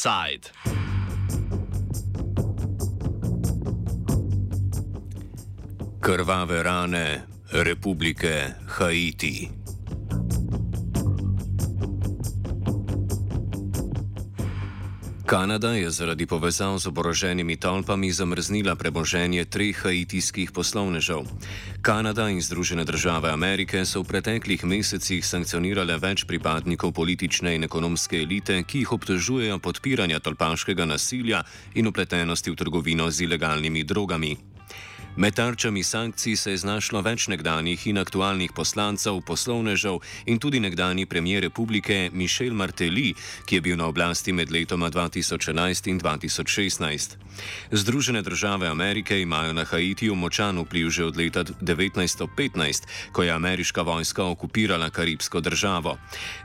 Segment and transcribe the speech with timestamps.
[0.00, 0.48] Offside.
[6.00, 7.22] Krvave rane
[7.52, 9.48] Republike Haiti.
[15.26, 21.22] Kanada je zaradi povezav z oboroženimi tolpami zamrznila premoženje treh haitijskih poslovnežev.
[21.82, 28.20] Kanada in Združene države Amerike so v preteklih mesecih sankcionirale več pripadnikov politične in ekonomske
[28.20, 31.40] elite, ki jih obtožujejo podpiranja tolpaškega nasilja
[31.74, 34.36] in upletenosti v trgovino z ilegalnimi drogami.
[35.16, 39.98] Med tarčami sankcij se je znašlo več nekdanjih in aktualnih poslancev, poslovnežev
[40.30, 45.90] in tudi nekdani premijer republike Mišel Marteli, ki je bil na oblasti med letoma 2011
[45.90, 47.16] in 2016.
[47.72, 53.82] Združene države Amerike imajo na Haitiju močan vpliv že od leta 1915, ko je ameriška
[53.82, 55.98] vojska okupirala karibsko državo.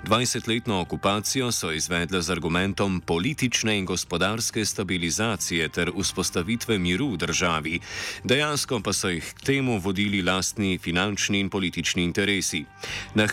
[0.06, 7.80] 20-letno okupacijo so izvedle z argumentom politične in gospodarske stabilizacije ter vzpostavitve miru v državi.
[8.23, 12.66] Dejansko dejansko pa so jih k temu vodili lastni finančni in politični interesi.
[13.14, 13.28] Na,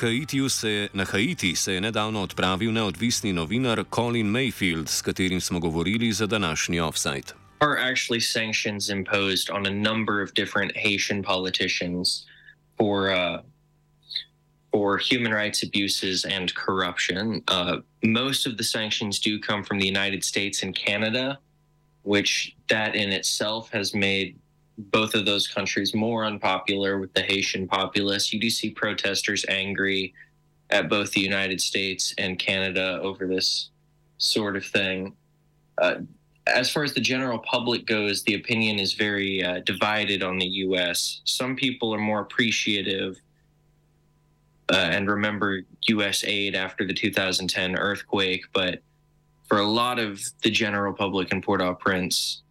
[0.48, 6.12] se, na Haiti se je nedavno odpravil neodvisni novinar Colin Mayfield, s katerim smo govorili
[6.12, 7.34] za današnji offside.
[7.61, 12.27] Are actually sanctions imposed on a number of different Haitian politicians
[12.77, 13.41] for uh,
[14.73, 17.42] for human rights abuses and corruption.
[17.47, 21.39] Uh, most of the sanctions do come from the United States and Canada,
[22.03, 24.42] which that in itself has made
[24.78, 28.33] both of those countries more unpopular with the Haitian populace.
[28.33, 30.14] You do see protesters angry
[30.70, 33.70] at both the United States and Canada over this
[34.19, 35.14] sort of thing.
[35.79, 35.97] Uh,
[36.47, 40.47] as far as the general public goes, the opinion is very uh, divided on the
[40.47, 41.20] U.S.
[41.25, 43.20] Some people are more appreciative
[44.73, 46.25] uh, and remember U.S.
[46.25, 48.80] aid after the 2010 earthquake, but
[49.45, 52.42] for a lot of the general public in Port-au-Prince,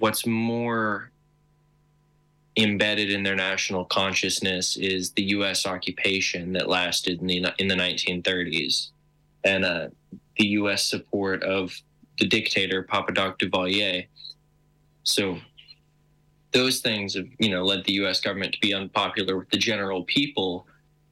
[0.00, 1.10] what's more
[2.56, 5.66] embedded in their national consciousness is the U.S.
[5.66, 8.90] occupation that lasted in the in the 1930s,
[9.44, 9.88] and uh,
[10.38, 10.86] the U.S.
[10.86, 11.72] support of
[12.18, 14.06] the dictator Papa Doc Duvalier.
[15.02, 15.38] So
[16.52, 18.20] those things have you know led the U.S.
[18.20, 20.66] government to be unpopular with the general people,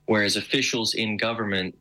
[0.06, 1.76] whereas officials in government,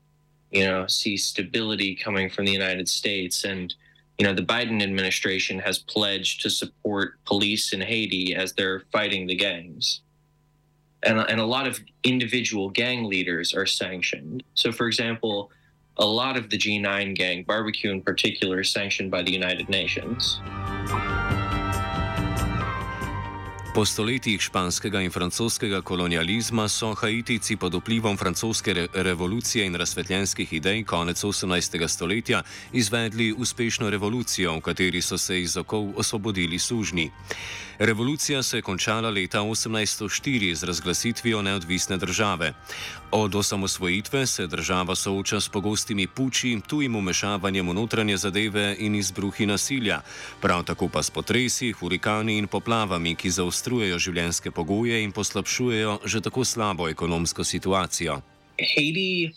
[0.51, 3.73] you know, see stability coming from the United States and
[4.17, 9.27] you know, the Biden administration has pledged to support police in Haiti as they're fighting
[9.27, 10.01] the gangs.
[11.01, 14.43] And, and a lot of individual gang leaders are sanctioned.
[14.53, 15.51] So, for example,
[15.97, 20.39] a lot of the G9 gang, barbecue in particular, is sanctioned by the United Nations.
[23.73, 30.53] Po stoletjih španskega in francoskega kolonializma so Haitici pod vplivom francoske re revolucije in razsvetljenskih
[30.53, 31.87] idej konec 18.
[31.87, 37.11] stoletja izvedli uspešno revolucijo, v kateri so se iz okov osvobodili sužnji.
[37.79, 42.53] Revolucija se je končala leta 1804 z razglasitvijo neodvisne države.
[43.11, 49.45] Od osamosvojitve se država sooča s pogostimi puči, tujim umešavanjem v notranje zadeve in izbruhi
[49.45, 50.01] nasilja,
[50.41, 53.29] prav tako pa s potresi, hurikani in poplavami, ki
[53.63, 58.21] zaostrujejo življenjske pogoje in poslabšujejo že tako slabo ekonomsko situacijo.
[58.59, 59.33] Haiti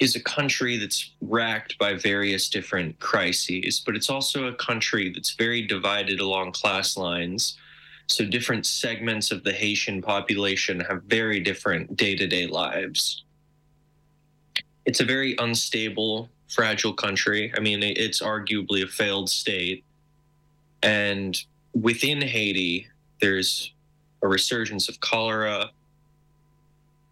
[0.00, 5.36] is a country that's racked by various different crises, but it's also a country that's
[5.36, 7.58] very divided along class lines.
[8.06, 13.24] So, different segments of the Haitian population have very different day to day lives.
[14.86, 17.52] It's a very unstable, fragile country.
[17.54, 19.84] I mean, it's arguably a failed state.
[20.82, 21.36] And
[21.74, 22.88] within Haiti,
[23.20, 23.72] there's
[24.22, 25.70] a resurgence of cholera,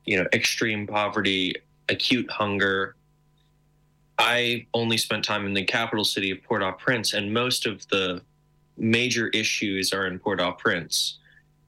[0.05, 1.55] you know, extreme poverty,
[1.89, 2.97] acute hunger.
[4.19, 7.87] I only spent time in the capital city of Port au Prince, and most of
[7.89, 8.23] the
[8.77, 11.19] major issues are in Port au Prince.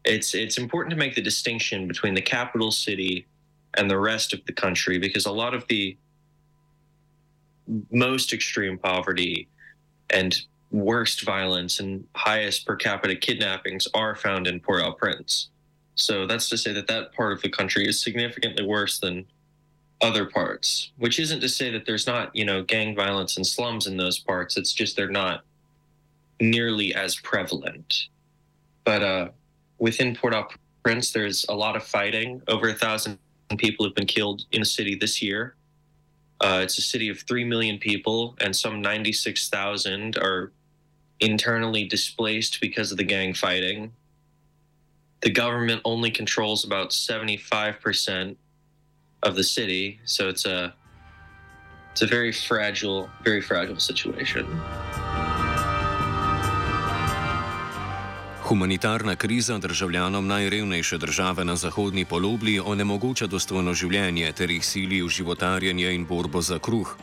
[0.05, 3.27] It's it's important to make the distinction between the capital city
[3.75, 5.97] and the rest of the country because a lot of the
[7.91, 9.49] most extreme poverty
[10.11, 15.49] and worst violence and highest per capita kidnappings are found in Port au Prince.
[15.95, 19.27] So that's to say that that part of the country is significantly worse than
[20.01, 23.87] other parts, which isn't to say that there's not, you know, gang violence and slums
[23.87, 24.57] in those parts.
[24.57, 25.45] It's just they're not
[26.41, 28.09] nearly as prevalent.
[28.85, 29.29] But uh,
[29.79, 30.49] within Port au
[30.83, 32.41] Prince, there's a lot of fighting.
[32.49, 33.19] Over a thousand
[33.59, 35.57] people have been killed in the city this year.
[36.41, 40.53] Uh, it's a city of 3 million people, and some 96,000 are
[41.21, 43.93] internally displaced because of the gang fighting.
[45.21, 48.37] The government only controls about 75%
[49.23, 50.75] of the city, so it's a
[51.93, 54.47] it's a very fragile, very fragile situation.
[58.51, 65.09] Humanitarna kriza državljanom najrevnejše države na zahodni polobli onemogoča dostojno življenje ter jih sili v
[65.09, 66.97] životarjenje in borbo za kruh.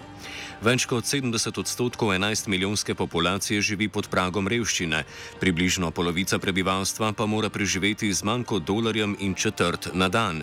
[0.57, 5.03] Več kot 70 odstotkov 11 milijonske populacije živi pod pragom revščine,
[5.37, 10.41] približno polovica prebivalstva pa mora preživeti z manj kot dolarjem in četrt na dan.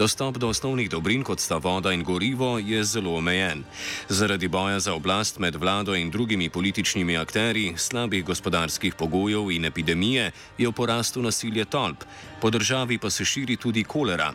[0.00, 3.66] Dostop do osnovnih dobrin, kot sta voda in gorivo, je zelo omejen.
[4.08, 10.32] Zaradi boja za oblast med vlado in drugimi političnimi akteri, slabih gospodarskih pogojev in epidemije
[10.58, 12.04] je v porastu nasilje tolp,
[12.40, 14.32] po državi pa se širi tudi kolera.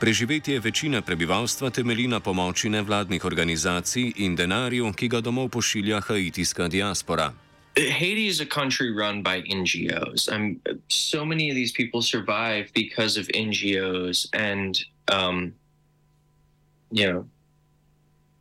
[0.00, 6.68] Preživetje večine prebivalstva temelji na pomoči nevladnih organizacij in denarju, ki ga domov pošilja haitijska
[6.68, 7.32] diaspora.
[7.76, 10.32] Haiti is a country run by NGOs.
[10.32, 10.56] Um,
[10.88, 14.80] so many of these people survive because of NGOs and,
[15.12, 15.52] um,
[16.90, 17.24] you know,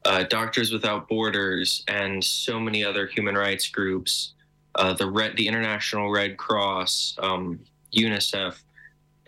[0.06, 4.34] uh, Doctors Without Borders and so many other human rights groups,
[4.76, 7.60] uh, the Red, the International Red Cross, um,
[7.92, 8.56] UNICEF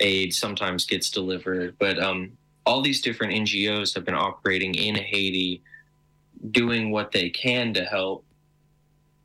[0.02, 2.32] aid sometimes gets delivered, but um,
[2.66, 5.62] all these different NGOs have been operating in Haiti,
[6.52, 8.26] doing what they can to help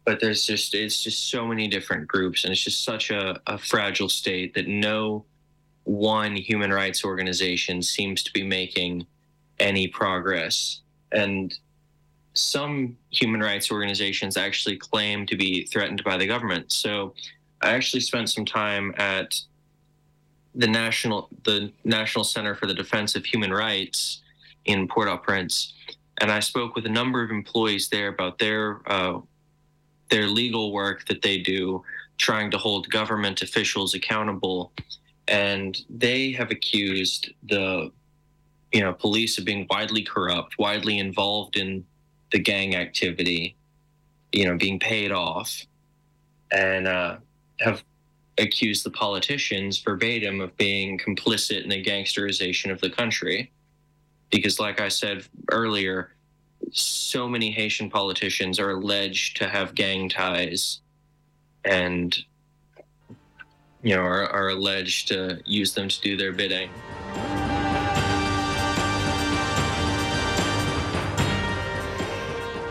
[0.07, 3.59] but there's just it's just so many different groups and it's just such a, a
[3.59, 5.25] fragile state that no
[5.83, 9.07] one human rights organization seems to be making
[9.59, 10.81] any progress.
[11.13, 11.53] And
[12.35, 16.73] some human rights organizations actually claim to be threatened by the government.
[16.73, 17.15] So
[17.63, 19.35] i actually spent some time at
[20.57, 24.23] the national the national center for the defense of human rights
[24.65, 25.75] in port-au-prince
[26.21, 29.21] and i spoke with a number of employees there about their uh,
[30.09, 31.83] their legal work that they do,
[32.19, 34.73] trying to hold government officials accountable.
[35.29, 37.91] And they have accused the
[38.73, 41.85] you know police of being widely corrupt, widely involved in
[42.33, 43.57] the gang activity,
[44.33, 45.63] you know, being paid off,
[46.53, 47.17] and uh,
[47.61, 47.83] have
[48.39, 53.51] accused the politicians verbatim of being complicit in the gangsterization of the country.
[54.31, 56.13] Because, like I said earlier,
[56.73, 60.81] so many Haitian politicians are alleged to have gang ties
[61.65, 62.17] and
[63.83, 66.71] you know are, are alleged to use them to do their bidding.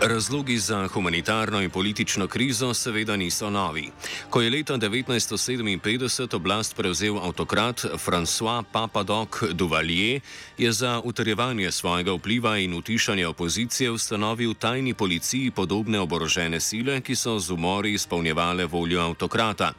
[0.07, 3.91] Razlogi za humanitarno in politično krizo seveda niso novi.
[4.29, 10.21] Ko je leta 1957 oblast prevzel avtokrat François Papadok Duvalier,
[10.57, 17.15] je za utrjevanje svojega vpliva in utišanje opozicije ustanovil tajni policiji podobne oborožene sile, ki
[17.15, 19.73] so z umori izpolnjevale voljo avtokrata.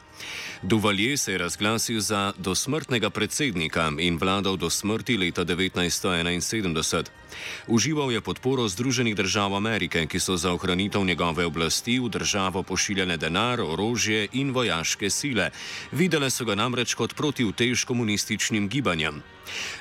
[0.61, 7.05] Duvalier se je razglasil za dosmrtnega predsednika in vladal do smrti leta 1971.
[7.67, 13.17] Užival je podporo Združenih držav Amerike, ki so za ohranitev njegove oblasti v državo pošiljale
[13.17, 15.49] denar, orožje in vojaške sile.
[15.91, 19.23] Videle so ga namreč kot protivtež komunističnim gibanjem.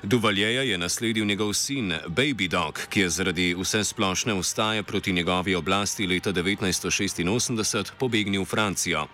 [0.02, 5.54] Duvaljeja je nasledil njegov sin Baby Dog, ki je zaradi vse splošne ustaje proti njegovi
[5.54, 9.06] oblasti leta 1986 pobegnil v Francijo.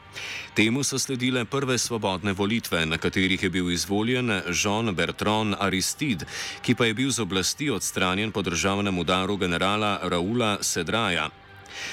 [0.55, 6.27] Temu so sledile prve svobodne volitve, na katerih je bil izvoljen Jean Bertrand Aristide,
[6.63, 11.31] ki pa je bil z oblasti odstranjen po državnem udaru generala Raula Sedraja.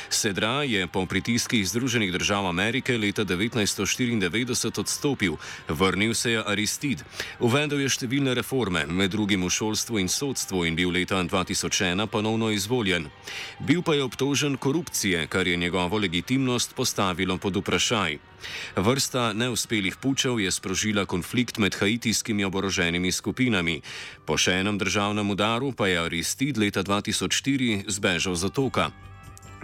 [0.10, 7.04] Sedra je po pritiskih Združenih držav Amerike leta 1994 odstopil, vrnil se je Aristid,
[7.40, 12.52] uvedel je številne reforme, med drugim v šolstvu in sodstvu in bil leta 2001 ponovno
[12.52, 13.10] izvoljen.
[13.60, 18.20] Bil pa je obtožen korupcije, kar je njegovo legitimnost postavilo pod vprašaj.
[18.76, 23.82] Vrsta neuspelih pučev je sprožila konflikt med haitijskimi oboroženimi skupinami.
[24.26, 29.09] Po še enem državnem udaru pa je Aristid leta 2004 zbežal z otoka.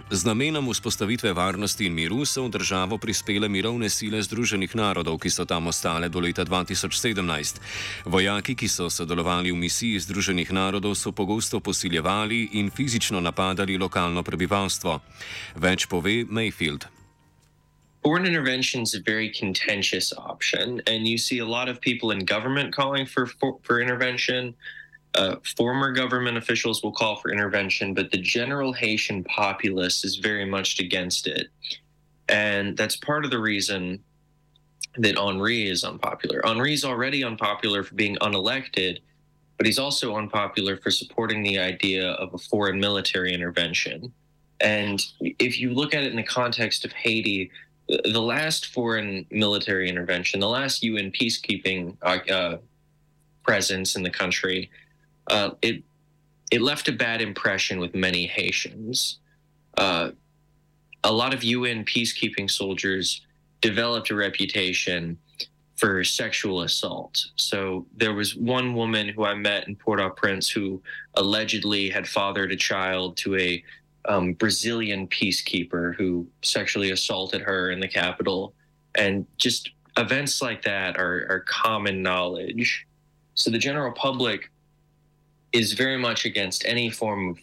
[0.06, 5.26] Z namenom vzpostavitve varnosti in miru so v državo prispele mirovne sile Združenih narodov, ki
[5.26, 7.26] so tam ostale do leta 2017.
[8.06, 14.22] Vojaki, ki so sodelovali v misiji Združenih narodov, so pogosto posiljevali in fizično napadali lokalno
[14.22, 15.02] prebivalstvo.
[15.58, 16.86] Več pove Mayfield.
[18.06, 22.22] Foreign intervention is a very contentious option, and you see a lot of people in
[22.22, 24.54] government calling for, for, for intervention.
[25.16, 30.44] Uh, former government officials will call for intervention, but the general Haitian populace is very
[30.44, 31.48] much against it.
[32.28, 34.02] And that's part of the reason
[34.98, 36.42] that Henri is unpopular.
[36.44, 38.98] Henri's already unpopular for being unelected,
[39.56, 44.12] but he's also unpopular for supporting the idea of a foreign military intervention.
[44.60, 47.50] And if you look at it in the context of Haiti,
[47.88, 52.56] the last foreign military intervention, the last UN peacekeeping uh,
[53.44, 54.70] presence in the country,
[55.28, 55.82] uh, it
[56.52, 59.18] it left a bad impression with many Haitians.
[59.76, 60.10] Uh,
[61.02, 63.22] a lot of UN peacekeeping soldiers
[63.60, 65.18] developed a reputation
[65.76, 67.26] for sexual assault.
[67.36, 70.82] So there was one woman who I met in Port-au-Prince who
[71.14, 73.62] allegedly had fathered a child to a
[74.06, 78.54] um, Brazilian peacekeeper who sexually assaulted her in the capital,
[78.94, 82.86] and just events like that are, are common knowledge.
[83.34, 84.50] So the general public
[85.56, 87.38] is very much against any form of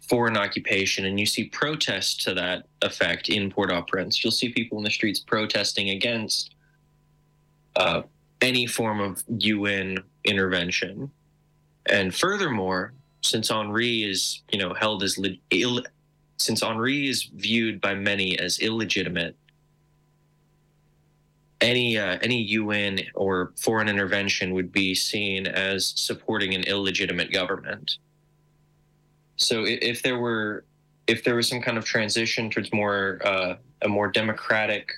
[0.00, 4.22] foreign occupation, and you see protests to that effect in Port-au-Prince.
[4.22, 6.54] You'll see people in the streets protesting against
[7.76, 8.02] uh,
[8.40, 11.10] any form of UN intervention.
[11.86, 12.92] And furthermore,
[13.22, 15.82] since Henri is, you know, held as le- Ill,
[16.38, 19.36] since Henri is viewed by many as illegitimate,
[21.60, 27.98] any uh, any UN or foreign intervention would be seen as supporting an illegitimate government.
[29.36, 30.64] So if, there were
[31.06, 34.92] if there was some kind of transition towards more uh, a more democratic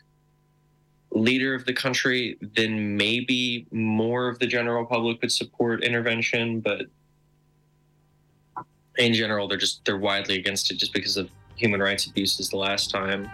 [1.11, 6.61] leader of the country, then maybe more of the general public would support intervention.
[6.61, 6.87] But
[8.99, 12.57] in general, they're just they're widely against it just because of human rights abuses the
[12.57, 13.31] last time.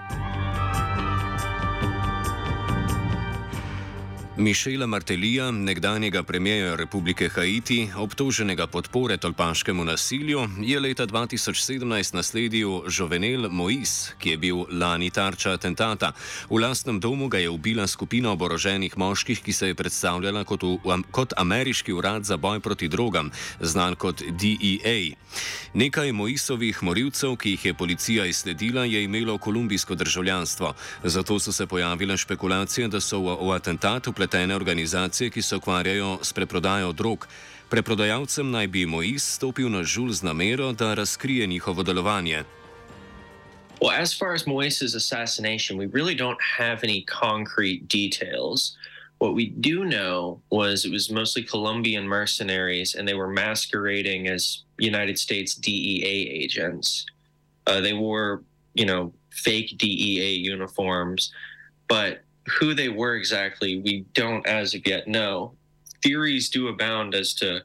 [4.43, 12.69] Mišela Martelija, nekdanjega premijeja Republike Haiti, obtoženega podpore tolpaškemu nasilju, je leta 2017 nasledil
[12.99, 16.13] Jovenel Mois, ki je bil lani tarča atentata.
[16.51, 20.99] V lastnem domu ga je ubila skupina oboroženih moških, ki se je predstavljala kot, v,
[21.11, 23.31] kot ameriški urad za boj proti drogam,
[23.61, 25.15] znan kot DEA.
[25.75, 30.75] Nekaj Moisovih morilcev, ki jih je policija izsledila, je imelo kolumbijsko državljanstvo.
[31.05, 36.19] Zato so se pojavile špekulacije, da so v, v atentatu upletene organizacije, ki se ukvarjajo
[36.23, 37.29] s preprodajo drog.
[37.69, 42.45] Preprodajalcem naj bi Mois stopil na žul z namero, da razkrije njihovo delovanje.
[43.81, 48.77] Well, as far as Moise's assassination, we really don't have any concrete details.
[49.19, 54.65] What we do know was it was mostly Colombian mercenaries, and they were masquerading as
[54.79, 57.07] United States DEA agents.
[57.67, 58.43] Uh, they wore,
[58.75, 61.33] you know, fake DEA uniforms,
[61.89, 65.53] but who they were exactly, we don't as of yet know.
[66.03, 67.61] Theories do abound as to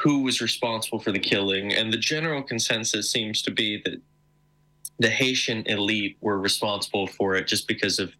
[0.00, 4.00] who was responsible for the killing, and the general consensus seems to be that
[4.98, 8.12] the Haitian elite were responsible for it just because of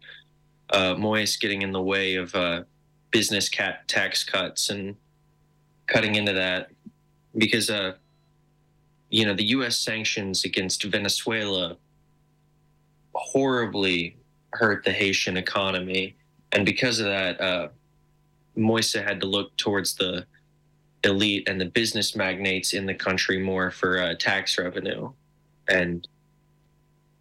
[0.71, 0.95] uh,
[1.39, 2.63] getting in the way of uh,
[3.11, 4.95] business cat tax cuts and
[5.87, 6.69] cutting into that
[7.37, 7.93] because uh,
[9.09, 9.77] you know the U.S.
[9.77, 11.77] sanctions against Venezuela
[13.13, 14.15] horribly
[14.51, 16.15] hurt the Haitian economy,
[16.51, 17.67] and because of that, uh,
[18.55, 20.25] Moise had to look towards the
[21.03, 25.11] elite and the business magnates in the country more for uh, tax revenue,
[25.67, 26.07] and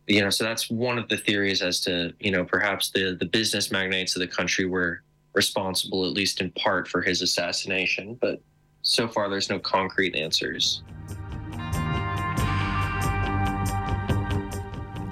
[0.06, 3.26] you know, so that's one of the theories as to you know perhaps the the
[3.26, 5.02] business magnates of the country were
[5.34, 8.40] responsible at least in part for his assassination, but
[8.82, 10.82] so far there's no concrete answers.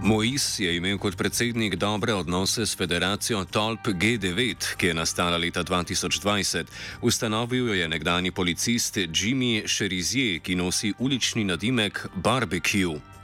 [0.07, 5.65] Mois je imel kot predsednik dobre odnose s federacijo Tolp G9, ki je nastala leta
[5.65, 6.71] 2020.
[7.03, 13.16] Ustanovil jo je nekdani policist Jimmy Cherizier, ki nosi ulični nadimek Barbecue.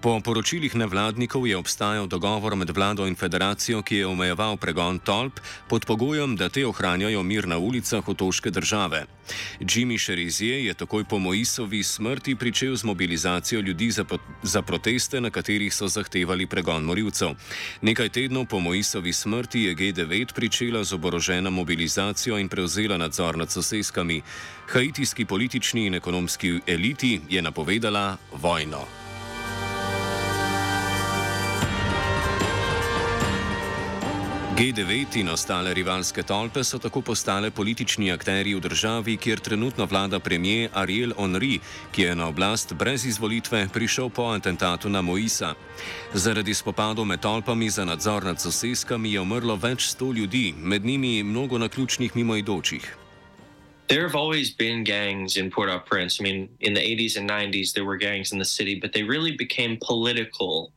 [0.00, 5.40] Po poročilih nevladnikov je obstajal dogovor med vlado in federacijo, ki je omejeval pregon tolp
[5.68, 9.06] pod pogojem, da te ohranjajo mir na ulicah otoške države.
[9.60, 14.04] Jimmy Cherizier je takoj po Moisovi smrti pričel z mobilizacijo ljudi za,
[14.42, 17.34] za proteste, na katerih so zahtevali pregon morilcev.
[17.82, 23.50] Nekaj tednov po Moisovi smrti je G9 pričela z oboroženo mobilizacijo in prevzela nadzor nad
[23.50, 24.22] soseskami.
[24.66, 29.05] Haitijski politični in ekonomski eliti je napovedala vojno.
[34.56, 40.16] G9 in ostale rivalske tolpe so tako postale politični akteri v državi, kjer trenutno vlada
[40.18, 41.58] premijer Ariel Henry,
[41.92, 45.52] ki je na oblast brez izvolitve prišel po atentatu na Moisa.
[46.14, 51.22] Zaradi spopadov med tolpami za nadzor nad soseskami je umrlo več sto ljudi, med njimi
[51.22, 52.96] mnogo naključnih mimoidočih.
[53.88, 56.16] There have always been gangs in Port au Prince.
[56.20, 59.04] I mean, in the 80s and 90s, there were gangs in the city, but they
[59.04, 60.72] really became political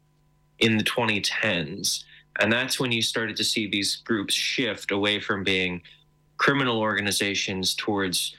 [0.59, 2.08] in the 2010s.
[2.39, 5.81] And that's when you started to see these groups shift away from being
[6.37, 8.35] criminal organizations towards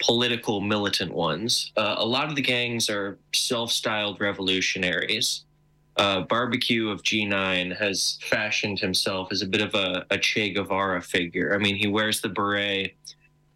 [0.00, 1.72] political militant ones.
[1.76, 5.44] Uh, a lot of the gangs are self styled revolutionaries.
[5.96, 11.02] Uh, Barbecue of G9 has fashioned himself as a bit of a, a Che Guevara
[11.02, 11.52] figure.
[11.54, 12.94] I mean, he wears the beret.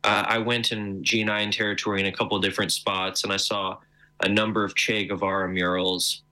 [0.03, 3.79] Uh, I went in G9 territory in a couple different spots and I saw
[4.21, 6.23] a number of Che Guevara murals.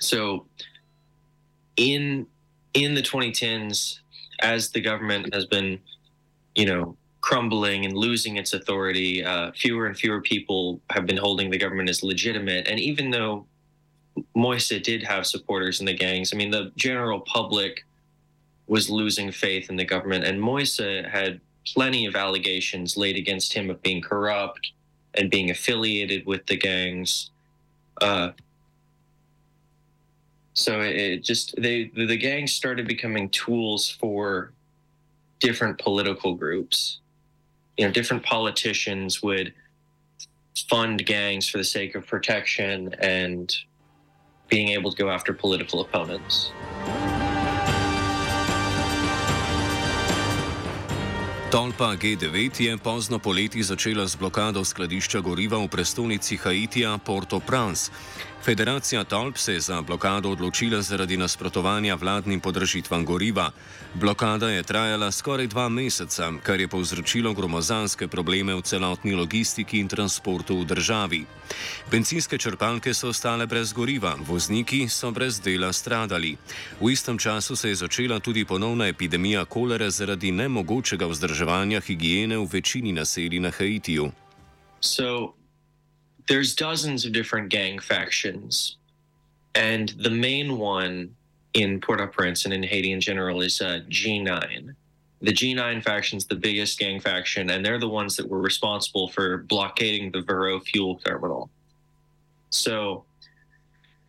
[0.00, 0.46] So,
[1.76, 2.26] in
[2.74, 4.00] in the 2010s,
[4.40, 5.78] as the government has been
[6.54, 9.24] you know, crumbling and losing its authority.
[9.24, 12.66] Uh, fewer and fewer people have been holding the government as legitimate.
[12.68, 13.46] And even though
[14.34, 17.84] Moise did have supporters in the gangs, I mean, the general public
[18.66, 23.68] was losing faith in the government, and Moise had plenty of allegations laid against him
[23.68, 24.72] of being corrupt
[25.14, 27.30] and being affiliated with the gangs.
[28.00, 28.30] Uh,
[30.60, 34.52] so it just they the gangs started becoming tools for
[35.40, 37.00] different political groups.
[37.78, 39.54] You know, different politicians would
[40.68, 43.54] fund gangs for the sake of protection and
[44.48, 46.52] being able to go after political opponents.
[51.50, 57.90] Tolpa G9 je pozno poleti začela z blokado skladišča goriva v prestolnici Haitija Port-au-Prince.
[58.44, 63.50] Federacija Tolp se je za blokado odločila zaradi nasprotovanja vladnim podražitvam goriva.
[63.94, 69.88] Blokada je trajala skoraj dva meseca, kar je povzročilo gromozanske probleme v celotni logistiki in
[69.88, 71.24] transportu v državi.
[71.90, 76.36] Benzinske črpalke so ostale brez goriva, vozniki so brez dela stradali.
[76.80, 82.48] V istem času se je začela tudi ponovna epidemija kolere zaradi nemogočega vzdrževanja higiene v
[82.52, 84.10] večini naselij na Haitiju.
[84.80, 85.39] So
[86.30, 88.76] there's dozens of different gang factions,
[89.56, 91.12] and the main one
[91.54, 94.72] in Port-au-Prince and in Haiti in general is uh, G9.
[95.22, 99.08] The G9 faction is the biggest gang faction, and they're the ones that were responsible
[99.08, 101.50] for blockading the Vero fuel terminal.
[102.50, 103.04] So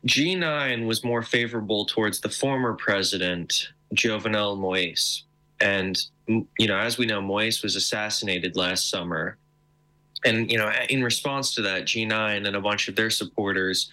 [0.05, 5.23] G9 was more favorable towards the former president, Jovenel Moise.
[5.59, 9.39] And, you know, as we know, Moise was assassinated last summer
[10.25, 13.91] and you know in response to that g9 and a bunch of their supporters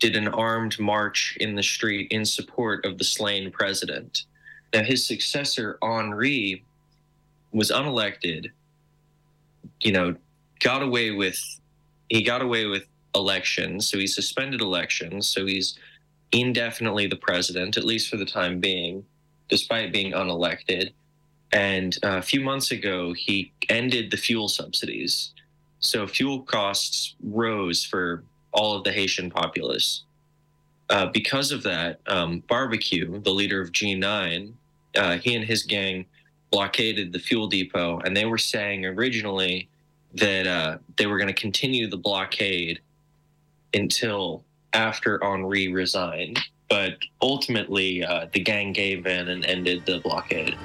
[0.00, 4.24] did an armed march in the street in support of the slain president.
[4.72, 6.64] Now his successor henri
[7.52, 8.50] was unelected
[9.80, 10.16] you know
[10.60, 11.38] got away with
[12.08, 15.78] he got away with elections so he suspended elections so he's
[16.32, 19.04] indefinitely the president at least for the time being
[19.48, 20.92] despite being unelected.
[21.52, 25.30] And uh, a few months ago he ended the fuel subsidies
[25.84, 30.04] so fuel costs rose for all of the Haitian populace.
[30.90, 34.52] Uh, because of that, um, Barbecue, the leader of G9,
[34.96, 36.06] uh, he and his gang
[36.50, 39.68] blockaded the fuel depot, and they were saying originally
[40.14, 42.80] that uh, they were going to continue the blockade
[43.72, 46.38] until after Henri resigned.
[46.70, 50.56] But ultimately, uh, the gang gave in and ended the blockade.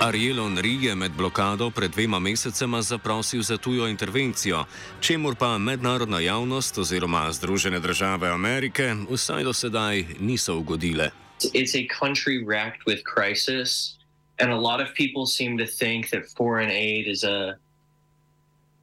[0.00, 4.64] Ariel Henry je med blokado pred dvema mesecema zaprosil za tujo intervencijo,
[5.00, 11.10] čemur pa mednarodna javnost oziroma Združene države Amerike vsaj do sedaj niso ugodile.
[11.54, 13.98] It's a country racked with crisis,
[14.38, 17.58] and a lot of people seem to think that foreign aid is a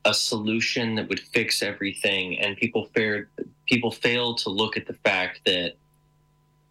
[0.05, 3.27] a solution that would fix everything, and people fair
[3.65, 5.71] people fail to look at the fact that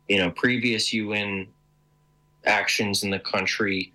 [0.09, 1.47] you know previous UN
[2.45, 3.95] actions in the country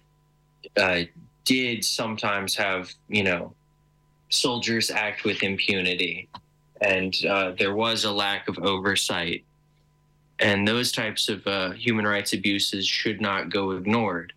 [0.79, 1.03] uh,
[1.45, 3.53] did sometimes have, you know,
[4.29, 6.29] soldiers act with impunity,
[6.81, 9.43] and uh, there was a lack of oversight.
[10.39, 14.31] And those types of uh, human rights abuses should not go ignored.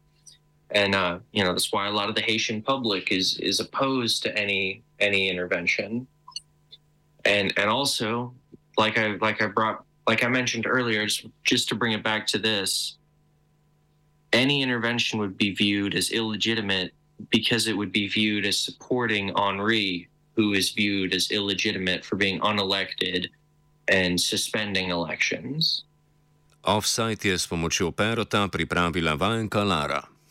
[0.72, 4.22] And uh, you know that's why a lot of the Haitian public is is opposed
[4.24, 6.07] to any any intervention.
[7.24, 8.35] And and also,
[8.76, 12.26] like I like I brought like I mentioned earlier, just, just to bring it back
[12.28, 12.96] to this,
[14.33, 16.92] any intervention would be viewed as illegitimate
[17.31, 22.40] because it would be viewed as supporting Henri, who is viewed as illegitimate for being
[22.40, 23.29] unelected
[23.88, 25.85] and suspending elections.
[26.64, 30.12] Offsite je s pomočjo Perota pripravila Vajenka Lara.